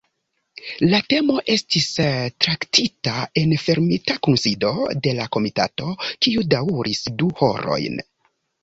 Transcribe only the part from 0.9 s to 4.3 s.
La temo estis traktita en fermita